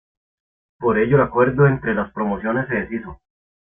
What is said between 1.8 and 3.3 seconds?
las promociones se deshizo.